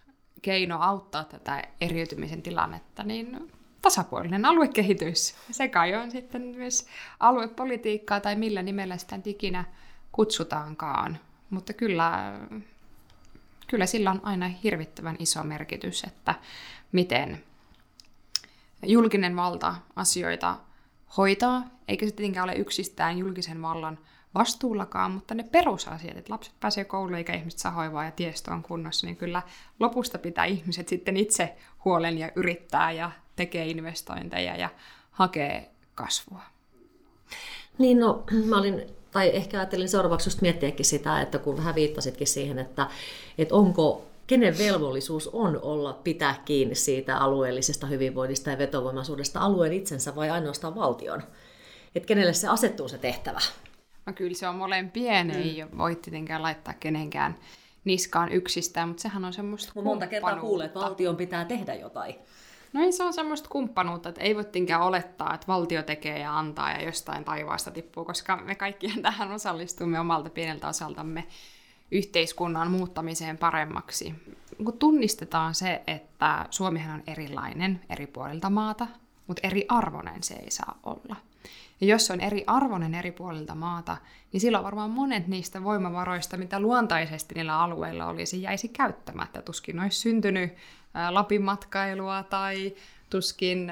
[0.42, 5.36] keino auttaa tätä eriytymisen tilannetta, niin tasapuolinen aluekehitys.
[5.52, 6.88] Se kai on sitten myös
[7.20, 9.66] aluepolitiikkaa tai millä nimellä sitä ikinä
[10.12, 11.18] kutsutaankaan.
[11.50, 12.40] Mutta kyllä,
[13.68, 16.36] kyllä sillä on aina hirvittävän iso merkitys, että
[16.92, 17.44] miten
[18.84, 20.58] julkinen valta asioita
[21.18, 24.00] hoitaa, eikä se tietenkään ole yksistään julkisen vallan
[24.36, 28.64] vastuullakaan, mutta ne perusasiat, että lapset pääsee kouluun eikä ihmiset saa hoivaa ja tiestö on
[28.64, 29.42] kunnossa, niin kyllä
[29.80, 34.70] lopusta pitää ihmiset sitten itse huolen ja yrittää ja tekee investointeja ja
[35.12, 36.42] hakee kasvua.
[37.78, 38.82] Niin no, mä olin
[39.16, 42.88] tai ehkä ajattelin seuraavaksi just miettiäkin sitä, että kun vähän viittasitkin siihen, että,
[43.38, 50.16] että onko kenen velvollisuus on olla pitää kiinni siitä alueellisesta hyvinvoinnista ja vetovoimaisuudesta alueen itsensä
[50.16, 51.24] vai ainoastaan valtion?
[51.96, 53.40] Että kenelle se asettuu se tehtävä?
[54.06, 55.34] No kyllä se on molempien, mm.
[55.34, 57.36] ei voi tietenkään laittaa kenenkään
[57.86, 62.16] niskaan yksistään, mutta sehän on semmoista Monta kertaa kuulee, että valtion pitää tehdä jotain.
[62.74, 66.40] No ei, se on semmoista kumppanuutta, että ei voi tinkään olettaa, että valtio tekee ja
[66.40, 71.28] antaa ja jostain taivaasta tippuu, koska me kaikki tähän osallistumme omalta pieneltä osaltamme
[71.92, 74.16] yhteiskunnan muuttamiseen paremmaksi.
[74.64, 78.88] Kun tunnistetaan se, että Suomihan on erilainen eri puolilta maata,
[79.28, 81.16] mutta eri arvoinen se ei saa olla.
[81.82, 83.98] Ja jos on eri arvoinen eri puolilta maata,
[84.32, 89.42] niin silloin varmaan monet niistä voimavaroista, mitä luontaisesti niillä alueilla olisi, jäisi käyttämättä.
[89.42, 90.54] Tuskin olisi syntynyt
[91.10, 92.74] Lapin matkailua tai
[93.10, 93.72] tuskin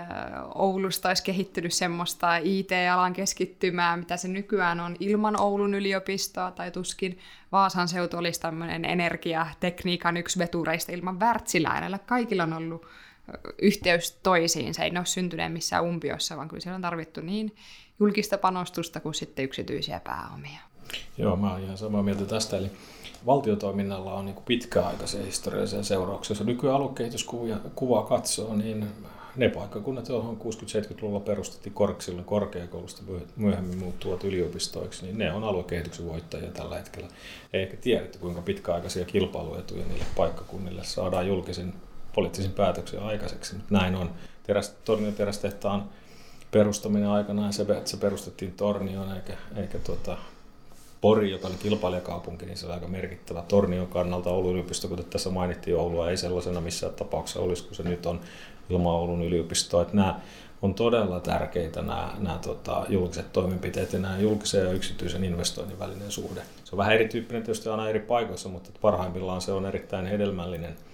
[0.55, 7.19] Oulusta olisi kehittynyt semmoista IT-alan keskittymää, mitä se nykyään on ilman Oulun yliopistoa, tai tuskin
[7.51, 11.99] Vaasan seutu olisi tämmöinen energiatekniikan yksi vetureista ilman Wärtsilää.
[12.05, 12.87] Kaikilla on ollut
[13.61, 14.73] yhteys toisiin.
[14.73, 17.55] Se ei ole syntyneen missään umpiossa, vaan kyllä siellä on tarvittu niin
[17.99, 20.59] julkista panostusta kuin sitten yksityisiä pääomia.
[21.17, 22.57] Joo, mä olen ihan samaa mieltä tästä.
[22.57, 22.71] Eli
[23.25, 26.35] valtiotoiminnalla on niin pitkäaikaisia historiallisia seurauksia.
[26.37, 28.87] Jos nykyään aluekehityskuvaa katsoo, niin
[29.35, 33.01] ne paikkakunnat, joihin 60-70-luvulla perustettiin korkeakoulusta korkeakoulusta
[33.35, 37.07] myöhemmin muuttuvat yliopistoiksi, niin ne on aluekehityksen voittajia tällä hetkellä.
[37.53, 41.73] Eikä tiedetty, kuinka pitkäaikaisia kilpailuetuja niille paikkakunnille saadaan julkisen
[42.15, 44.09] poliittisen päätöksen aikaiseksi, mutta näin on.
[44.43, 45.13] Teräs, Tornion
[46.51, 50.17] perustaminen aikanaan, se, se perustettiin Tornioon eikä, eikä tuota,
[51.03, 54.29] Pori, joka oli kilpailijakaupunki, niin se oli aika merkittävä Tornion kannalta.
[54.29, 58.19] Oulun yliopisto, kuten tässä mainittiin, Oulua ei sellaisena missään tapauksessa olisi, kun se nyt on
[58.69, 59.81] ilman Oulun yliopistoa.
[59.81, 60.19] Että nämä
[60.61, 66.11] on todella tärkeitä nämä, nämä tota, julkiset toimenpiteet ja nämä julkisen ja yksityisen investoinnin välinen
[66.11, 66.41] suhde.
[66.63, 70.75] Se on vähän erityyppinen tietysti aina eri paikoissa, mutta parhaimmillaan se on erittäin hedelmällinen–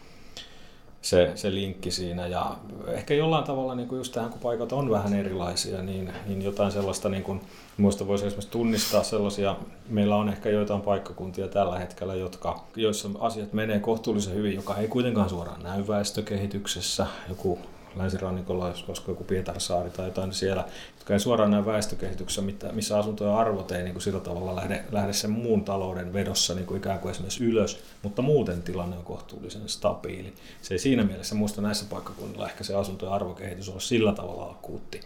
[1.01, 2.27] se, se linkki siinä.
[2.27, 2.55] Ja
[2.87, 6.71] ehkä jollain tavalla niin kuin just tähän, kun paikat on vähän erilaisia, niin, niin jotain
[6.71, 7.41] sellaista, niin kuin,
[7.77, 9.55] muista voisi esimerkiksi tunnistaa sellaisia,
[9.89, 14.87] meillä on ehkä joitain paikkakuntia tällä hetkellä, jotka, joissa asiat menee kohtuullisen hyvin, joka ei
[14.87, 17.07] kuitenkaan suoraan näy väestökehityksessä.
[17.29, 17.59] Joku
[17.99, 20.65] länsirannikolla, koska joku Pietarsaari tai jotain siellä,
[20.97, 25.13] jotka ei suoraan näy väestökehityksessä, missä asuntojen arvot ei niin kuin sillä tavalla lähde, lähde
[25.13, 29.69] sen muun talouden vedossa niin kuin ikään kuin esimerkiksi ylös, mutta muuten tilanne on kohtuullisen
[29.69, 30.33] stabiili.
[30.61, 35.01] Se ei siinä mielessä, muista näissä paikkakunnilla ehkä se asuntojen arvokehitys on sillä tavalla akuutti.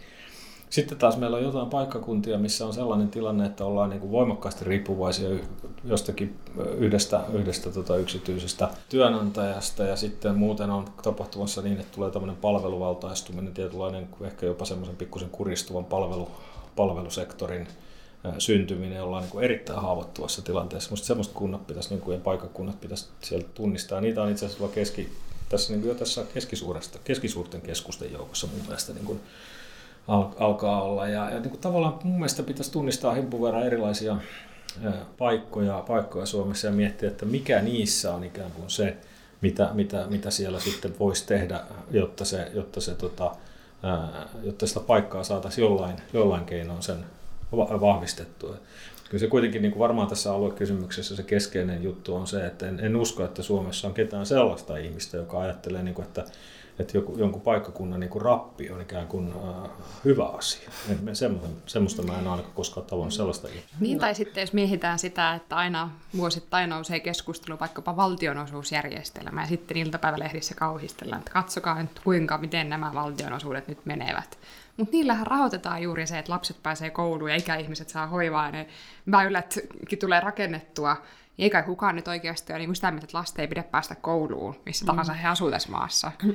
[0.74, 4.64] Sitten taas meillä on jotain paikkakuntia, missä on sellainen tilanne, että ollaan niin kuin voimakkaasti
[4.64, 5.28] riippuvaisia
[5.84, 6.38] jostakin
[6.78, 13.54] yhdestä, yhdestä tota yksityisestä työnantajasta ja sitten muuten on tapahtumassa niin, että tulee tämmöinen palveluvaltaistuminen,
[13.54, 16.30] tietynlainen ehkä jopa semmoisen pikkusen kuristuvan palvelu,
[16.76, 17.68] palvelusektorin
[18.38, 20.90] syntyminen, ollaan niin kuin erittäin haavoittuvassa tilanteessa.
[20.90, 24.00] Minusta semmoista kunnat pitäisi, niin kuin, ja paikkakunnat pitäisi sieltä tunnistaa.
[24.00, 25.08] Niitä on itse asiassa keski,
[25.48, 26.24] tässä niin jo tässä
[27.04, 29.20] keskisuurten keskusten joukossa mun mielestä niin kuin
[30.08, 31.08] al, alkaa olla.
[31.08, 34.16] Ja, ja niin kuin tavallaan mun mielestä pitäisi tunnistaa himpun verran erilaisia
[35.18, 38.96] paikkoja, paikkoja Suomessa ja miettiä, että mikä niissä on ikään kuin se,
[39.40, 43.36] mitä, mitä, mitä siellä sitten voisi tehdä, jotta, se, jotta, se, tota,
[44.42, 47.04] jotta sitä paikkaa saataisiin jollain, jollain keinoin sen
[47.56, 48.56] vahvistettua.
[49.08, 52.80] Kyllä se kuitenkin niin kuin varmaan tässä aluekysymyksessä se keskeinen juttu on se, että en,
[52.80, 56.24] en usko, että Suomessa on ketään sellaista ihmistä, joka ajattelee, niin kuin, että
[56.78, 59.32] että joku, jonkun paikkakunnan niin kuin rappi on ikään kuin
[59.64, 59.70] äh,
[60.04, 60.70] hyvä asia.
[61.12, 63.48] Semmoista, semmoista mä en ainakaan koskaan tavannut sellaista.
[63.80, 69.76] Niin, tai sitten jos miehitään sitä, että aina vuosittain nousee keskustelu vaikkapa valtionosuusjärjestelmä ja sitten
[69.76, 74.38] iltapäivälehdissä kauhistellaan, että katsokaa nyt kuinka, miten nämä valtionosuudet nyt menevät.
[74.76, 78.66] Mutta niillähän rahoitetaan juuri se, että lapset pääsee kouluun ja ikäihmiset saa hoivaa ja ne
[79.10, 80.96] väylätkin tulee rakennettua
[81.36, 84.54] niin eikä kukaan nyt oikeasti ole niin sitä mieltä, että lasten ei pidä päästä kouluun,
[84.66, 86.12] missä tahansa he asuvat tässä maassa.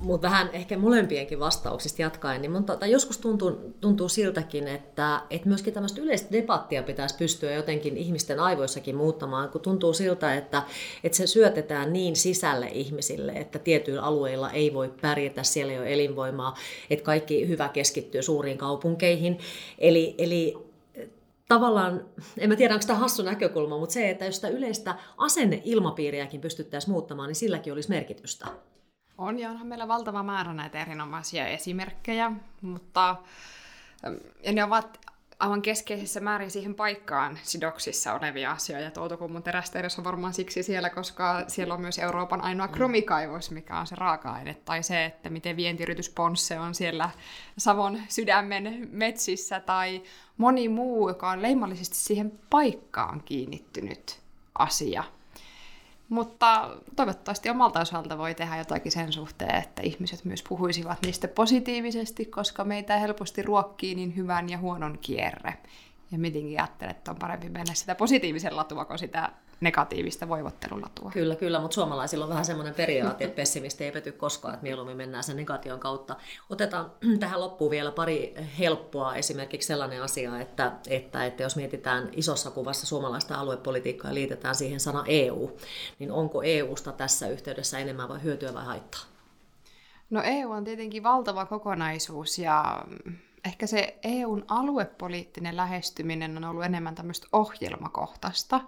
[0.00, 5.48] Mutta vähän ehkä molempienkin vastauksista jatkaen, niin monta, tai joskus tuntuu, tuntuu siltäkin, että, että
[5.48, 10.62] myöskin tämmöistä yleistä debattia pitäisi pystyä jotenkin ihmisten aivoissakin muuttamaan, kun tuntuu siltä, että,
[11.04, 15.92] että se syötetään niin sisälle ihmisille, että tietyillä alueilla ei voi pärjätä, siellä ei ole
[15.92, 16.56] elinvoimaa,
[16.90, 19.38] että kaikki hyvä keskittyy suuriin kaupunkeihin.
[19.78, 20.71] Eli, eli
[21.54, 22.04] tavallaan,
[22.38, 26.92] en mä tiedä onko tämä hassu näkökulma, mutta se, että jos sitä yleistä asenneilmapiiriäkin pystyttäisiin
[26.92, 28.46] muuttamaan, niin silläkin olisi merkitystä.
[29.18, 33.16] On ja onhan meillä valtava määrä näitä erinomaisia esimerkkejä, mutta
[34.44, 35.00] ja ne ovat
[35.42, 39.00] aivan keskeisessä määrin siihen paikkaan sidoksissa olevia asioita.
[39.00, 42.72] Outokummun terästehdas on varmaan siksi siellä, koska siellä on myös Euroopan ainoa mm.
[42.72, 44.56] kromikaivos, mikä on se raaka-aine.
[44.64, 47.10] Tai se, että miten vientiyritys Ponsse on siellä
[47.58, 50.02] Savon sydämen metsissä, tai
[50.36, 54.20] moni muu, joka on leimallisesti siihen paikkaan kiinnittynyt
[54.58, 55.04] asia.
[56.12, 62.24] Mutta toivottavasti omalta osalta voi tehdä jotakin sen suhteen, että ihmiset myös puhuisivat niistä positiivisesti,
[62.24, 65.54] koska meitä helposti ruokkii niin hyvän ja huonon kierre.
[66.10, 71.10] Ja mitenkin ajattelen, että on parempi mennä sitä positiivisen latua kuin sitä negatiivista voivottelulatua.
[71.10, 74.96] Kyllä, kyllä, mutta suomalaisilla on vähän semmoinen periaate, että pessimisti ei pety koskaan, että mieluummin
[74.96, 76.16] mennään sen negation kautta.
[76.50, 82.50] Otetaan tähän loppuun vielä pari helppoa, esimerkiksi sellainen asia, että, että, että jos mietitään isossa
[82.50, 85.58] kuvassa suomalaista aluepolitiikkaa ja liitetään siihen sana EU,
[85.98, 89.00] niin onko EUsta tässä yhteydessä enemmän vai hyötyä vai haittaa?
[90.10, 92.84] No EU on tietenkin valtava kokonaisuus ja
[93.44, 98.60] ehkä se EUn aluepoliittinen lähestyminen on ollut enemmän tämmöistä ohjelmakohtaista.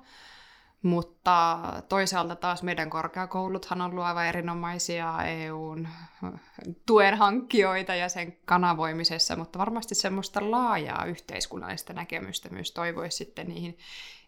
[0.84, 5.88] Mutta toisaalta taas meidän korkeakouluthan on ollut aivan erinomaisia EUn
[6.86, 13.78] tuen hankkijoita ja sen kanavoimisessa, mutta varmasti semmoista laajaa yhteiskunnallista näkemystä myös toivoisi sitten niihin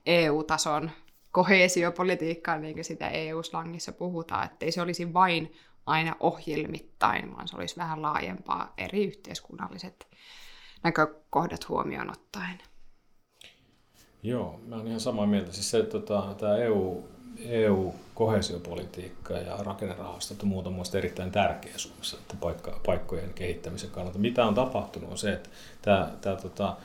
[0.06, 0.90] EU-tason
[1.32, 5.52] kohesiopolitiikkaan, niin kuin sitä EU-slangissa puhutaan, ettei se olisi vain
[5.86, 10.06] aina ohjelmittain, vaan se olisi vähän laajempaa eri yhteiskunnalliset
[10.82, 12.58] näkökohdat huomioon ottaen.
[14.26, 15.52] Joo, mä olen ihan samaa mieltä.
[15.52, 17.04] Siis se, tota, tämä EU,
[17.38, 24.18] EU-kohesiopolitiikka ja rakennerahastot on muuta muista erittäin tärkeä Suomessa että paikka, paikkojen kehittämisen kannalta.
[24.18, 25.48] Mitä on tapahtunut on se, että
[25.82, 26.76] tämä, tämä tota,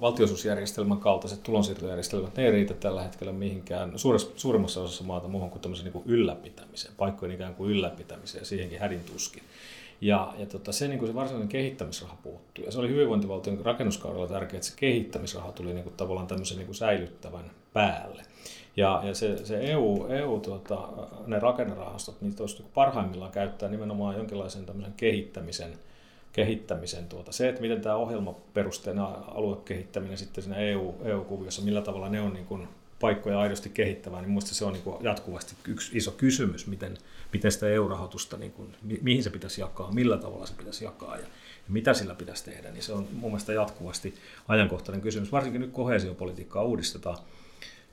[0.00, 3.92] valtiosuusjärjestelmän kaltaiset tulonsiirtojärjestelmät, ne ei riitä tällä hetkellä mihinkään
[4.36, 9.42] suurimmassa osassa maata muuhun kuin tämmöisen niin ylläpitämiseen, paikkojen ikään kuin ylläpitämiseen, siihenkin hädin tuskin.
[10.00, 12.64] Ja, ja tota, se, niin kuin se varsinainen kehittämisraha puuttuu.
[12.64, 16.66] Ja se oli hyvinvointivaltion rakennuskaudella tärkeää, että se kehittämisraha tuli niin kuin, tavallaan tämmöisen niin
[16.66, 18.22] kuin säilyttävän päälle.
[18.76, 20.88] Ja, ja se, se EU, EU tuota,
[21.26, 25.72] ne rakennerahastot, niitä olisi niin parhaimmillaan käyttää nimenomaan jonkinlaisen tämmöisen kehittämisen,
[26.32, 27.32] kehittämisen tuota.
[27.32, 32.46] Se, että miten tämä ohjelmaperusteinen aluekehittäminen sitten siinä EU, EU-kuviossa, millä tavalla ne on niin
[32.46, 32.68] kuin
[33.00, 36.98] paikkoja aidosti kehittämään, niin minusta se on niin kuin jatkuvasti yksi iso kysymys, miten,
[37.32, 41.22] miten sitä EU-rahoitusta, niin kuin, mihin se pitäisi jakaa, millä tavalla se pitäisi jakaa ja,
[41.22, 41.28] ja
[41.68, 44.14] mitä sillä pitäisi tehdä, niin se on mun mielestä jatkuvasti
[44.48, 45.32] ajankohtainen kysymys.
[45.32, 47.18] Varsinkin nyt kohesiopolitiikkaa uudistetaan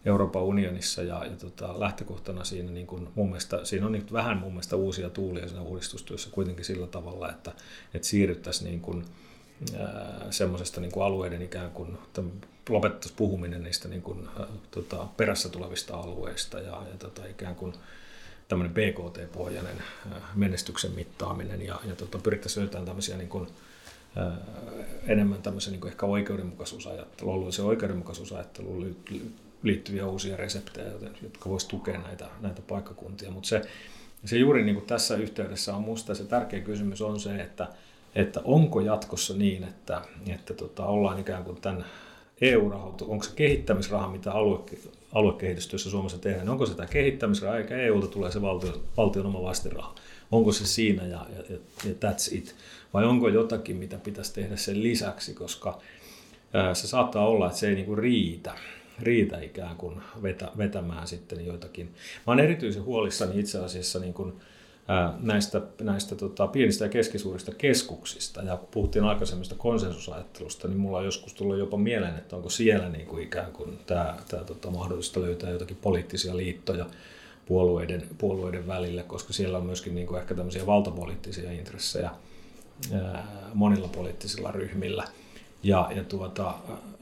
[0.06, 4.38] Euroopan unionissa ja, ja tota, lähtökohtana siinä, niin kuin mun mielestä, siinä on niin vähän
[4.38, 7.52] mun mielestä uusia tuulia siinä uudistustyössä kuitenkin sillä tavalla, että,
[7.94, 9.06] että siirryttäisiin niin kuin,
[10.30, 11.98] semmoisesta niin alueiden ikään kuin
[12.70, 17.74] lopettaisiin puhuminen niistä niin kuin, äh, tota, perässä tulevista alueista ja, ja tota, ikään kuin
[18.48, 23.48] tämmöinen BKT-pohjainen äh, menestyksen mittaaminen ja, ja tota, pyrittäisiin löytämään tämmöisiä niin kuin,
[24.18, 24.34] äh,
[25.08, 28.96] enemmän tämmöisen niin kuin ehkä oikeudenmukaisuusajattelu, alueellisen oikeudenmukaisuusajatteluun
[29.64, 33.32] liittyviä uusia reseptejä, jotka voisivat tukea näitä, näitä paikkakuntia.
[33.32, 33.62] Mutta se,
[34.26, 37.68] se juuri niin kuin tässä yhteydessä on minusta se tärkeä kysymys on se, että,
[38.16, 41.86] että onko jatkossa niin, että, että tota, ollaan ikään kuin tämän
[42.42, 44.60] EU-rahoitus, onko se kehittämisraha, mitä alue,
[45.14, 49.96] aluekehitystyössä Suomessa tehdään, onko se tämä kehittämisraha, eikä EUlta tulee se valtion, valtion oma vastiraha.
[50.32, 52.56] Onko se siinä ja, ja, ja that's it?
[52.94, 55.80] Vai onko jotakin, mitä pitäisi tehdä sen lisäksi, koska
[56.54, 58.56] ää, se saattaa olla, että se ei niinku riitä
[59.00, 61.86] riitä ikään kuin vetä, vetämään sitten joitakin.
[62.28, 64.34] Mä olen erityisen huolissani itse asiassa niin kuin,
[65.20, 71.34] näistä, näistä tota, pienistä ja keskisuurista keskuksista ja puhuttiin aikaisemmista konsensusajattelusta, niin mulla on joskus
[71.34, 75.50] tullut jopa mieleen, että onko siellä niin kuin ikään kuin tämä, tämä tota, mahdollista löytää
[75.50, 76.86] jotakin poliittisia liittoja
[77.46, 82.12] puolueiden, puolueiden välillä, koska siellä on myöskin niin kuin ehkä tämmöisiä valtapoliittisia intressejä
[82.94, 85.08] ää, monilla poliittisilla ryhmillä.
[85.64, 86.54] Ja, ja tuota,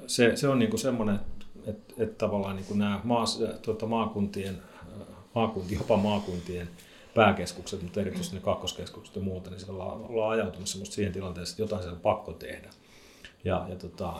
[0.07, 1.19] se, se on niin kuin semmoinen,
[1.67, 4.57] että et tavallaan niin kuin nämä maas, tuota, maakuntien,
[5.35, 6.69] maakuntien, jopa maakuntien
[7.15, 11.81] pääkeskukset, mutta erityisesti ne kakkoskeskukset ja muuta, niin siellä ollaan, ajautumassa siihen tilanteeseen, että jotain
[11.81, 12.69] siellä on pakko tehdä.
[13.43, 14.13] Ja, ja tota,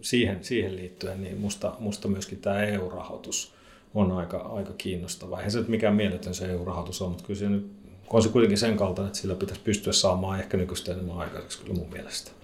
[0.00, 3.54] siihen, siihen liittyen niin musta, musta myöskin tämä EU-rahoitus
[3.94, 5.36] on aika, aika kiinnostava.
[5.36, 7.72] Eihän se nyt mikään mieletön se EU-rahoitus on, mutta kyllä se nyt
[8.10, 11.74] on se kuitenkin sen kaltainen, että sillä pitäisi pystyä saamaan ehkä nykyistä enemmän aikaiseksi kyllä
[11.74, 12.41] mun mielestä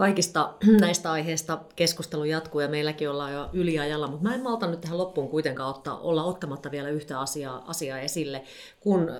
[0.00, 4.80] kaikista näistä aiheista keskustelu jatkuu ja meilläkin ollaan jo yliajalla, mutta mä en malta nyt
[4.80, 8.42] tähän loppuun kuitenkaan ottaa, olla ottamatta vielä yhtä asiaa, asiaa esille,
[8.80, 9.10] kun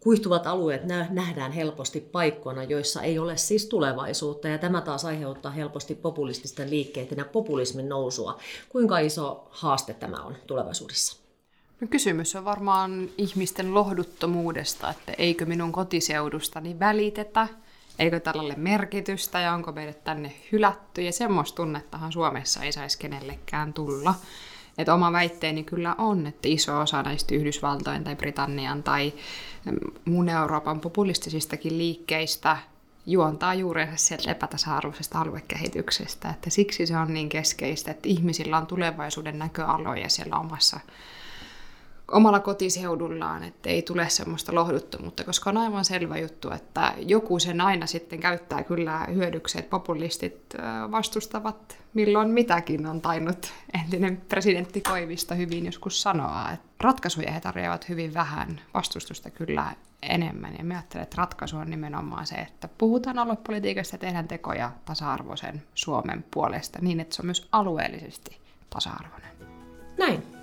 [0.00, 5.94] kuihtuvat alueet nähdään helposti paikkoina, joissa ei ole siis tulevaisuutta, ja tämä taas aiheuttaa helposti
[5.94, 8.38] populististen liikkeiden ja populismin nousua.
[8.68, 11.22] Kuinka iso haaste tämä on tulevaisuudessa?
[11.80, 17.48] No kysymys on varmaan ihmisten lohduttomuudesta, että eikö minun kotiseudustani välitetä,
[17.98, 21.02] eikö tällä ole merkitystä ja onko meidät tänne hylätty.
[21.02, 24.14] Ja semmoista tunnettahan Suomessa ei saisi kenellekään tulla.
[24.78, 29.12] Että oma väitteeni kyllä on, että iso osa näistä Yhdysvaltojen tai Britannian tai
[30.04, 32.56] muun Euroopan populistisistakin liikkeistä
[33.06, 36.30] juontaa juurensa sieltä epätasa-arvoisesta aluekehityksestä.
[36.30, 40.80] Että siksi se on niin keskeistä, että ihmisillä on tulevaisuuden näköaloja siellä omassa
[42.12, 47.60] omalla kotiseudullaan, että ei tule semmoista lohduttomuutta, koska on aivan selvä juttu, että joku sen
[47.60, 50.54] aina sitten käyttää kyllä hyödyksi, että populistit
[50.90, 57.88] vastustavat milloin mitäkin on tainnut entinen presidentti Koivisto hyvin joskus sanoa, että ratkaisuja he tarjoavat
[57.88, 60.54] hyvin vähän, vastustusta kyllä enemmän.
[60.58, 65.62] Ja mä ajattelen, että ratkaisu on nimenomaan se, että puhutaan aluepolitiikasta ja tehdään tekoja tasa-arvoisen
[65.74, 69.30] Suomen puolesta niin, että se on myös alueellisesti tasa-arvoinen.
[69.98, 70.41] Näin.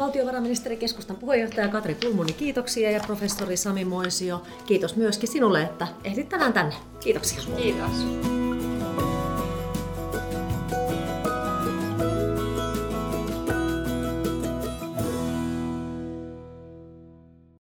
[0.00, 6.28] Valtiovarainministeri keskustan puheenjohtaja Katri Pulmuni, kiitoksia ja professori Sami Moisio, kiitos myöskin sinulle, että ehdit
[6.28, 6.74] tänään tänne.
[7.00, 7.42] Kiitoksia.
[7.56, 8.49] Kiitos.